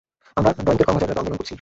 [0.37, 1.49] আমরা ডয়েঙ্কের কর্মচারীরা তো আন্দোলন করছি।